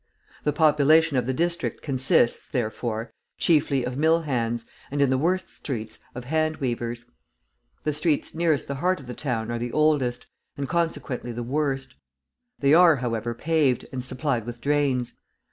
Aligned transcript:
The 0.45 0.51
population 0.51 1.15
of 1.15 1.27
the 1.27 1.31
district 1.33 1.83
consists, 1.83 2.47
therefore, 2.49 3.13
chiefly 3.37 3.83
of 3.83 3.97
mill 3.99 4.21
hands, 4.21 4.65
and 4.89 4.99
in 4.99 5.11
the 5.11 5.17
worst 5.19 5.49
streets, 5.51 5.99
of 6.15 6.23
hand 6.23 6.57
weavers. 6.57 7.05
The 7.83 7.93
streets 7.93 8.33
nearest 8.33 8.67
the 8.67 8.73
heart 8.81 8.99
of 8.99 9.05
the 9.05 9.13
town 9.13 9.51
are 9.51 9.59
the 9.59 9.71
oldest, 9.71 10.25
and 10.57 10.67
consequently 10.67 11.31
the 11.31 11.43
worst; 11.43 11.93
they 12.57 12.73
are, 12.73 12.95
however, 12.95 13.35
paved, 13.35 13.85
and 13.91 14.03
supplied 14.03 14.47
with 14.47 14.59
drains. 14.59 15.19